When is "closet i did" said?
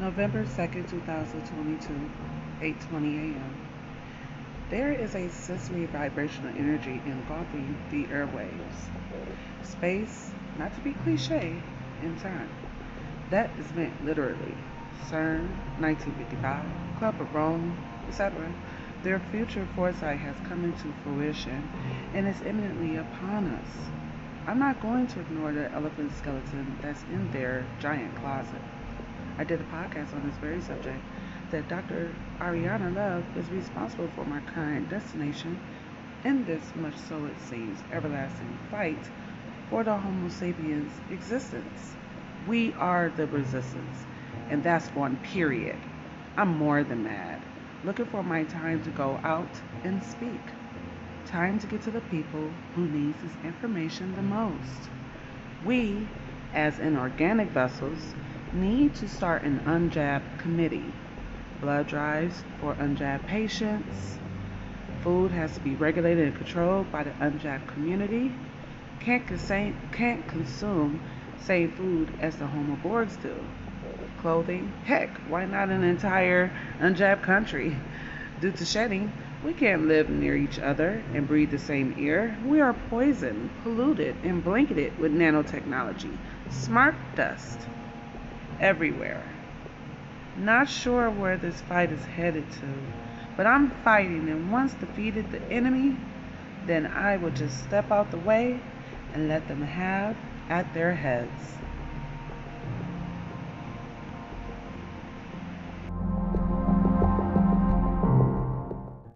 28.14-29.60